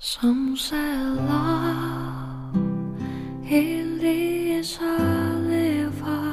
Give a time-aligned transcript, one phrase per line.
[0.00, 2.54] Some say love
[3.50, 4.96] it is a
[5.44, 6.30] river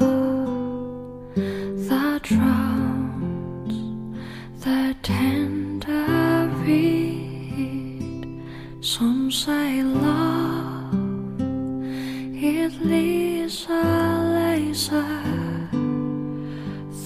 [1.90, 3.74] that drowns
[4.64, 8.40] the tender reed.
[8.82, 10.94] Some say love
[12.36, 15.02] it is a laser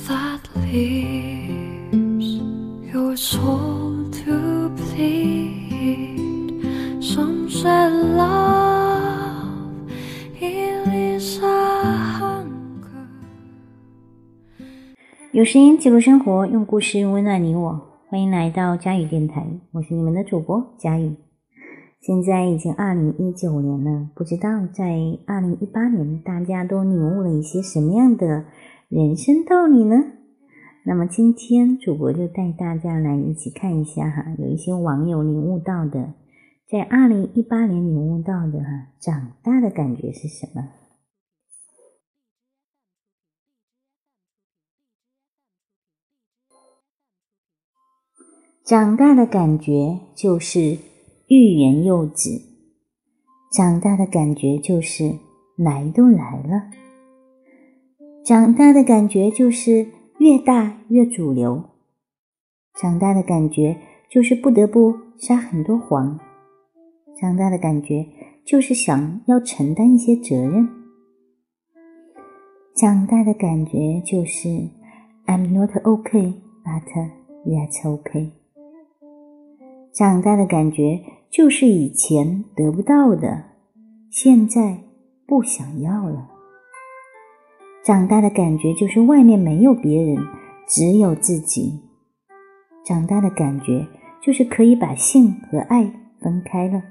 [0.07, 1.08] that leaves
[15.39, 17.81] 有声音记录生活，用故事温暖你我。
[18.09, 21.15] 欢迎来到佳宇电台，我是你们的主播佳宇。
[22.01, 28.43] 现在已经二零一九年了，不知道在二零一八年大家都领悟了一些什么样的
[28.89, 29.95] 人生道理呢？
[30.83, 36.15] 那么今天主播就带大家来一起看一下哈，有一些网友领悟到的，
[36.69, 40.67] 在二零一八年领悟到的哈，长大的感觉是什么？
[48.69, 50.77] 长大的感觉就是
[51.27, 52.39] 欲言又止，
[53.51, 55.11] 长大的感觉就是
[55.57, 56.69] 来都来了，
[58.23, 59.87] 长大的感觉就是
[60.19, 61.63] 越大越主流，
[62.79, 63.75] 长大的感觉
[64.07, 66.19] 就是不得不撒很多谎，
[67.19, 68.05] 长大的感觉
[68.45, 70.69] 就是想要承担一些责任，
[72.75, 74.47] 长大的感觉就是
[75.25, 76.83] I'm not okay, but
[77.43, 78.38] that's okay。
[79.91, 83.43] 长大的感觉就是以前得不到的，
[84.09, 84.83] 现在
[85.27, 86.29] 不想要了。
[87.83, 90.17] 长大的感觉就是外面没有别人，
[90.67, 91.79] 只有自己。
[92.85, 93.85] 长大的感觉
[94.21, 96.81] 就是可以把性和爱分开了。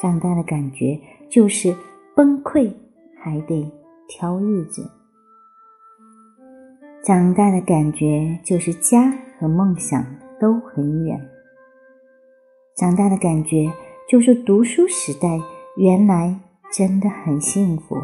[0.00, 1.74] 长大的感觉就是
[2.14, 2.72] 崩溃
[3.18, 3.70] 还得
[4.08, 4.88] 挑日子。
[7.04, 10.04] 长大的感觉就是家和梦想
[10.40, 11.20] 都很远。
[12.78, 13.72] 长大的感觉
[14.08, 15.40] 就是读书时代
[15.76, 16.38] 原来
[16.72, 17.96] 真的很幸福。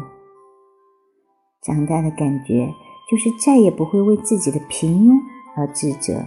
[1.61, 2.73] 长大的感觉
[3.09, 5.17] 就是再也不会为自己的平庸
[5.55, 6.25] 而自责。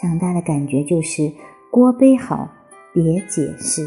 [0.00, 1.30] 长大的感觉就是
[1.70, 2.48] 锅背好，
[2.94, 3.86] 别解释。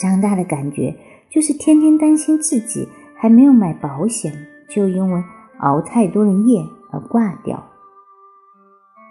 [0.00, 0.92] 长大的感觉
[1.30, 4.32] 就是天天担心自己还没有买保险，
[4.68, 5.22] 就因为
[5.58, 7.64] 熬太多的夜而挂掉。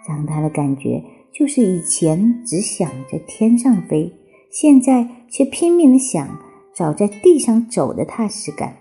[0.06, 1.02] 长大的感觉
[1.32, 4.12] 就是以前只想着天上飞，
[4.50, 6.38] 现在却拼命的想
[6.72, 8.76] 找在地上走的踏实感。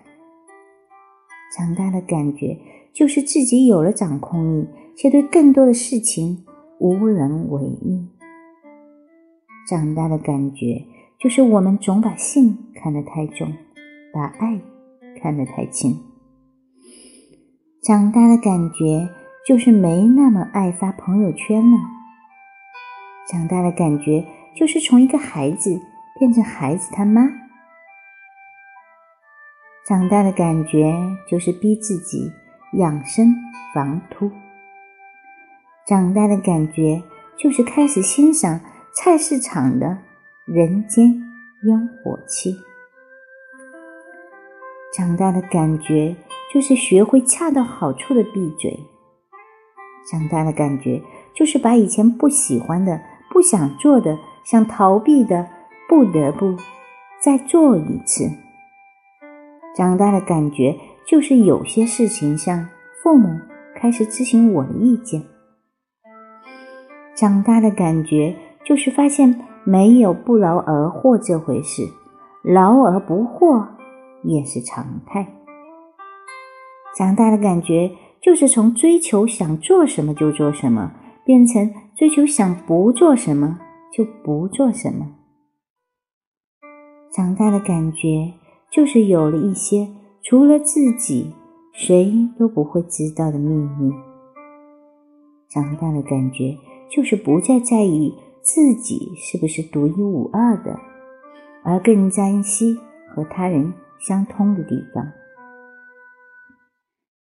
[1.58, 2.60] 长大的感觉
[2.94, 6.46] 就是自己有了掌控力，却对更多的事情
[6.80, 8.08] 无能为力。
[9.68, 10.86] 长大的感觉
[11.20, 13.52] 就是我们总把性看得太重，
[14.14, 14.62] 把爱
[15.20, 15.98] 看得太轻。
[17.82, 19.25] 长大的感觉。
[19.46, 21.78] 就是没那么爱发朋友圈了。
[23.28, 24.26] 长大的感觉
[24.56, 25.80] 就是从一个孩子
[26.20, 27.22] 变成孩子他妈。
[29.88, 30.96] 长大的感觉
[31.30, 32.32] 就是逼自己
[32.74, 33.36] 养生
[33.72, 34.32] 防秃。
[35.88, 37.04] 长大的感觉
[37.38, 38.60] 就是开始欣赏
[38.96, 40.00] 菜市场的
[40.46, 41.22] 人间
[41.66, 42.58] 烟火气。
[44.92, 46.16] 长大的感觉
[46.52, 48.95] 就是学会恰到好处的闭嘴。
[50.10, 51.02] 长大的感觉
[51.34, 53.02] 就是把以前不喜欢的、
[53.32, 55.48] 不想做的、想逃避的，
[55.90, 56.56] 不得不
[57.20, 58.30] 再做一次。
[59.76, 62.68] 长大的感觉就是有些事情上，
[63.02, 63.40] 父母
[63.76, 65.24] 开始咨询我的意见。
[67.16, 71.84] 长大的感觉就是发现没有不劳而获这回事，
[72.44, 73.68] 劳而不获
[74.24, 75.28] 也是常态。
[76.96, 77.92] 长大的感觉。
[78.26, 80.92] 就是从追求想做什么就做什么，
[81.24, 83.60] 变成追求想不做什么
[83.94, 85.06] 就不做什么。
[87.14, 88.34] 长大的感觉
[88.72, 89.88] 就是有了一些
[90.24, 91.36] 除了自己
[91.72, 93.94] 谁都不会知道的秘密。
[95.48, 96.58] 长大的感觉
[96.90, 98.12] 就是不再在意
[98.42, 100.80] 自己是不是独一无二的，
[101.64, 102.76] 而更珍惜
[103.14, 105.06] 和他人相通的地方。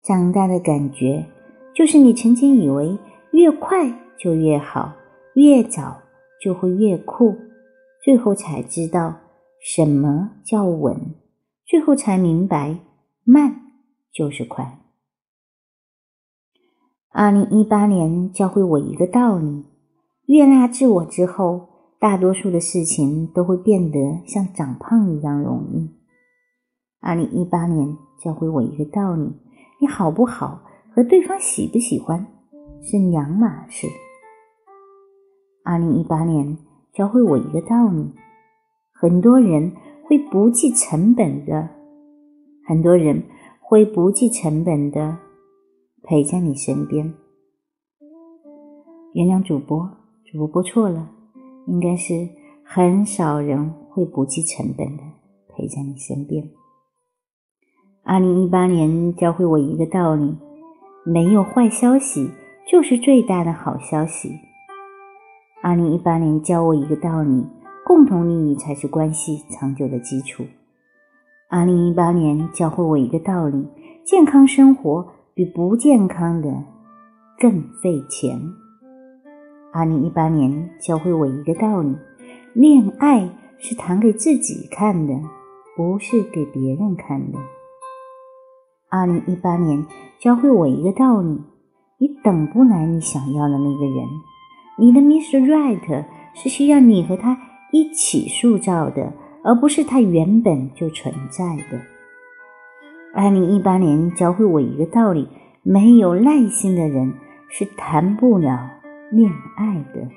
[0.03, 1.27] 长大的感觉，
[1.75, 2.99] 就是你曾经以为
[3.33, 4.93] 越快就越好，
[5.35, 5.99] 越早
[6.43, 7.37] 就会越酷，
[8.03, 9.17] 最后才知道
[9.61, 11.15] 什么叫稳，
[11.67, 12.79] 最后才明白
[13.25, 13.61] 慢
[14.11, 14.79] 就是快。
[17.13, 19.67] 二零一八年教会我一个道理：
[20.27, 21.69] 悦纳自我之后，
[21.99, 25.91] 大多数的事情都会变得像长胖一样容易。
[27.01, 29.33] 二零一八年教会我一个道理：
[29.83, 30.61] 你好不好
[30.95, 32.27] 和对方喜不喜欢
[32.83, 33.87] 是两码事。
[35.65, 36.59] 二零一八年
[36.93, 38.13] 教会我一个道理：
[38.93, 39.73] 很多人
[40.05, 41.67] 会不计成本的，
[42.67, 43.23] 很多人
[43.59, 45.17] 会不计成本的
[46.03, 47.15] 陪在你身边。
[49.15, 49.89] 原谅主播，
[50.31, 51.11] 主播播错了，
[51.67, 52.29] 应该是
[52.63, 55.03] 很少人会不计成本的
[55.49, 56.47] 陪在你身边。
[58.03, 60.35] 二零一八年教会我一个道理：
[61.05, 62.31] 没有坏消息，
[62.67, 64.33] 就是最大的好消息。
[65.63, 67.47] 二零一八年教我一个道理：
[67.85, 70.45] 共同利益才是关系长久的基础。
[71.51, 73.69] 二零一八年教会我一个道理：
[74.03, 76.65] 健康生活比不健康的
[77.39, 78.41] 更费钱。
[79.73, 81.95] 二零一八年教会我一个道理：
[82.55, 85.15] 恋爱是谈给自己看的，
[85.77, 87.39] 不是给别人看的。
[88.93, 89.87] 二零一八年
[90.19, 91.41] 教会我一个道理：
[91.99, 94.05] 你等不来你想要的那个人，
[94.77, 95.47] 你的 Mr.
[95.47, 96.05] Right
[96.35, 97.39] 是需要你和他
[97.71, 99.13] 一起塑造的，
[99.45, 101.81] 而不是他原本就存在的。
[103.15, 105.29] 二零一八年教会我一个道理：
[105.63, 107.15] 没有耐心的人
[107.49, 108.59] 是谈不了
[109.13, 110.09] 恋爱的。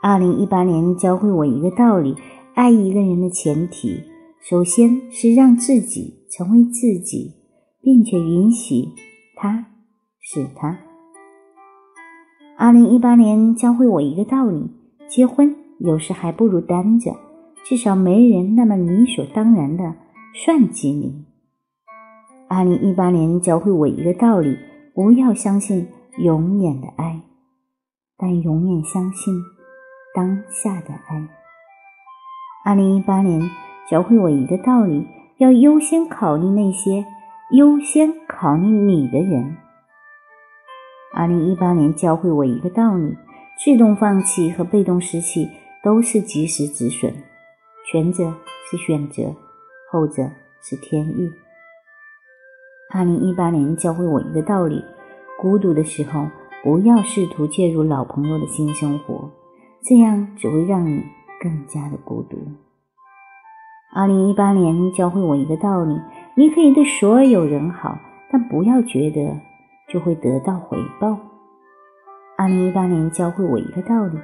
[0.00, 2.14] 二零一八年教会我一个道理：
[2.54, 4.04] 爱一个人的前提，
[4.40, 7.39] 首先是让自己成为自己。
[7.82, 8.88] 并且允许
[9.34, 9.66] 他
[10.20, 10.78] 是他。
[12.58, 14.70] 二零一八年教会我一个道理：
[15.08, 17.16] 结婚有时还不如单着，
[17.64, 19.94] 至少没人那么理所当然的
[20.34, 21.24] 算计你。
[22.48, 24.58] 二零一八年教会我一个道理：
[24.94, 25.88] 不要相信
[26.18, 27.22] 永远的爱，
[28.18, 29.34] 但永远相信
[30.14, 31.28] 当下的爱。
[32.66, 33.40] 二零一八年
[33.88, 35.06] 教会我一个道理：
[35.38, 37.06] 要优先考虑那些。
[37.52, 39.56] 优先考虑你的人。
[41.12, 43.16] 二零一八年教会我一个道理：
[43.58, 45.48] 自动放弃和被动失去
[45.82, 47.12] 都是及时止损，
[47.90, 48.32] 前者
[48.70, 49.34] 是选择，
[49.90, 50.30] 后者
[50.62, 51.28] 是天意。
[52.94, 54.84] 二零一八年教会我一个道理：
[55.40, 56.28] 孤独的时候
[56.62, 59.28] 不要试图介入老朋友的新生活，
[59.82, 61.02] 这样只会让你
[61.42, 62.38] 更加的孤独。
[63.92, 66.00] 二零一八年教会我一个道理。
[66.36, 67.98] 你可以对所有人好，
[68.30, 69.40] 但不要觉得
[69.88, 71.18] 就会得到回报。
[72.38, 74.16] 二零一八年教会我一个道理：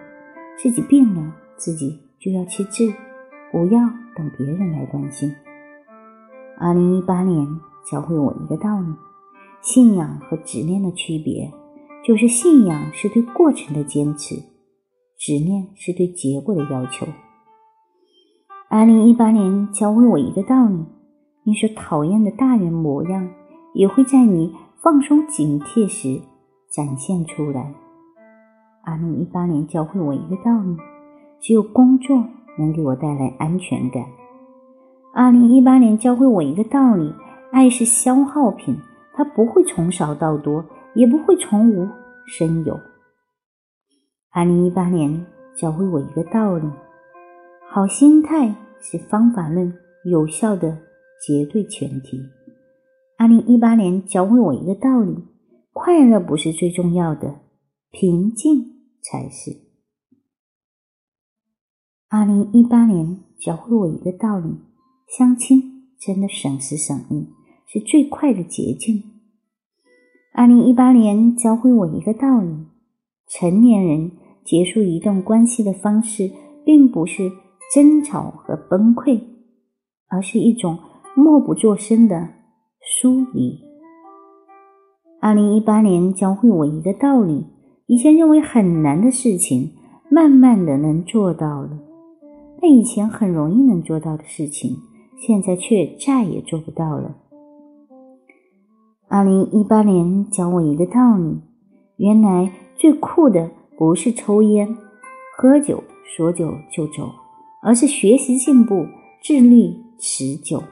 [0.56, 2.92] 自己病了，自己就要去治，
[3.52, 3.80] 不要
[4.14, 5.34] 等别人来关心。
[6.58, 7.46] 二零一八年
[7.84, 8.86] 教会我一个道理：
[9.60, 11.52] 信仰和执念的区别，
[12.02, 14.36] 就是信仰是对过程的坚持，
[15.18, 17.06] 执念是对结果的要求。
[18.70, 20.95] 二零一八年教会我一个道理。
[21.48, 23.28] 你所讨厌的大人模样，
[23.72, 24.52] 也会在你
[24.82, 26.20] 放松警惕时
[26.68, 27.72] 展现出来。
[28.84, 30.76] 二零一八年教会我一个道理：
[31.38, 32.24] 只有工作
[32.58, 34.04] 能给我带来安全感。
[35.14, 37.14] 二零一八年教会我一个道理：
[37.52, 38.76] 爱是消耗品，
[39.14, 40.64] 它不会从少到多，
[40.96, 41.88] 也不会从无
[42.26, 42.76] 生有。
[44.32, 46.68] 二零一八年教会我一个道理：
[47.70, 49.72] 好心态是方法论
[50.10, 50.76] 有效的。
[51.24, 52.20] 绝对前提。
[53.18, 55.24] 二零一八年教会我一个道理：
[55.72, 57.40] 快乐不是最重要的，
[57.90, 59.52] 平静才是。
[62.08, 64.58] 二零一八年教会我一个道理：
[65.08, 67.28] 相亲真的省时省力，
[67.66, 69.02] 是最快的捷径。
[70.34, 72.66] 二零一八年教会我一个道理：
[73.26, 74.12] 成年人
[74.44, 76.30] 结束一段关系的方式，
[76.66, 77.32] 并不是
[77.74, 79.22] 争吵和崩溃，
[80.08, 80.78] 而是一种。
[81.18, 82.28] 默不作声的
[82.82, 83.58] 疏离。
[85.18, 87.46] 二零一八年教会我一个道理：
[87.86, 89.72] 以前认为很难的事情，
[90.10, 91.70] 慢慢的能做到了；
[92.60, 94.76] 但以前很容易能做到的事情，
[95.16, 97.16] 现在却再也做不到了。
[99.08, 101.40] 二零一八年教我一个道理：
[101.96, 104.76] 原来最酷的不是抽烟、
[105.38, 107.10] 喝酒、说走就走，
[107.62, 108.84] 而是学习进步、
[109.22, 110.62] 自律持久。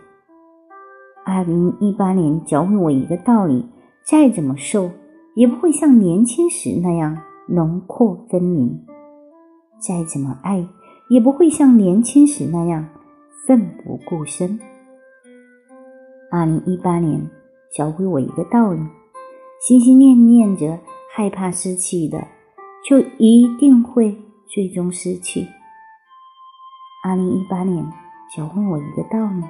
[1.27, 3.67] 二零一八年教会我一个道理：
[4.05, 4.91] 再怎么瘦，
[5.35, 8.69] 也不会像年轻时那样轮廓分明；
[9.79, 10.67] 再怎么爱，
[11.09, 12.87] 也不会像年轻时那样
[13.47, 14.61] 奋不顾身。
[16.31, 17.31] 二零一八年
[17.75, 18.81] 教会我一个道理：
[19.61, 20.79] 心心念念着
[21.15, 22.23] 害怕失去的，
[22.87, 24.15] 就一定会
[24.47, 25.47] 最终失去。
[27.03, 27.83] 二零一八年
[28.37, 29.43] 教会我一个道理：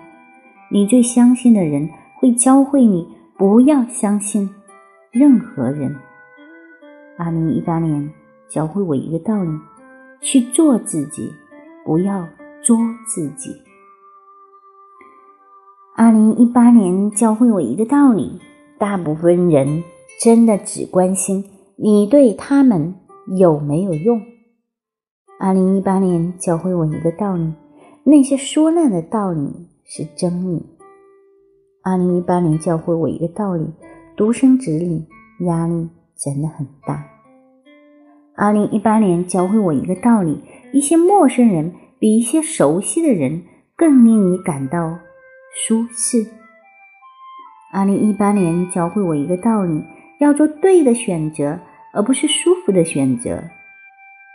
[0.70, 4.48] 你最相信的人会教会你不要相信
[5.10, 5.94] 任何人。
[7.18, 8.10] 二零一八年
[8.48, 9.50] 教会我一个道理：
[10.20, 11.32] 去做自己，
[11.84, 12.28] 不要
[12.62, 13.50] 作自己。
[15.96, 18.40] 二零一八年教会我一个道理：
[18.78, 19.84] 大部分人
[20.20, 21.44] 真的只关心
[21.76, 22.94] 你对他们。
[23.38, 24.20] 有没有用？
[25.40, 27.54] 二零一八年教会我一个道理：
[28.04, 30.64] 那些说烂的道理是真理。
[31.82, 33.72] 二零一八年教会我一个道理：
[34.16, 35.04] 独生子女
[35.46, 37.04] 压力真的很大。
[38.36, 43.42] 二零一八年教会我一个道理：一些陌生人比一些熟悉的人
[43.76, 44.98] 更令你感到
[45.54, 46.26] 舒适。
[47.72, 49.84] 二零一八年教会我一个道理：
[50.20, 51.60] 要做对的选择。
[51.96, 53.40] 而不是舒服的选择。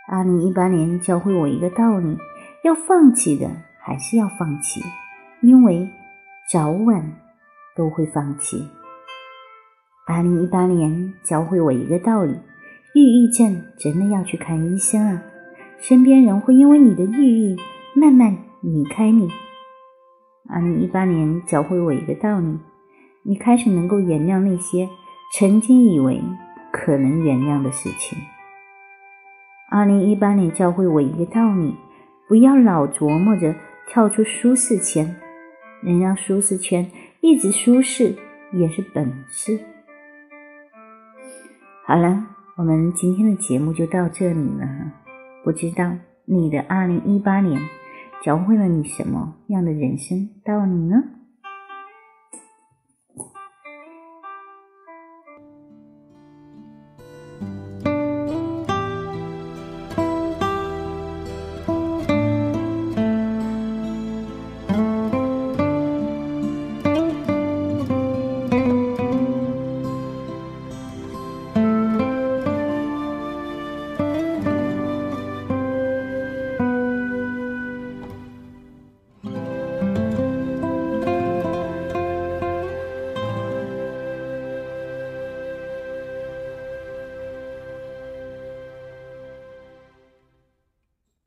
[0.08, 2.16] 二零一八年教会我一个道理：
[2.64, 4.80] 要放弃的还是要放弃，
[5.42, 5.88] 因为
[6.52, 7.16] 早晚
[7.76, 8.68] 都会放弃。
[10.06, 12.32] 二零一八年教会我一个道理：
[12.94, 15.22] 抑郁症真的要去看医生啊！
[15.78, 17.56] 身边人会因为你的抑郁
[17.94, 19.28] 慢慢离开你。
[20.48, 22.58] 二零一八年教会我一个道理：
[23.22, 24.88] 你开始能够原谅那些
[25.38, 26.22] 曾经以为。
[26.72, 28.16] 可能原谅的事情。
[29.72, 31.74] 二零一八年教会我一个道理：
[32.28, 33.52] 不要老琢磨着
[33.88, 35.16] 跳出舒适圈，
[35.82, 38.16] 能让舒适圈一直舒适
[38.52, 39.58] 也是本事。
[41.86, 44.92] 好了，我们今天的节目就到这里了。
[45.42, 45.92] 不知道
[46.24, 47.60] 你的二零一八年
[48.22, 51.02] 教会了你什么样的人生道理呢？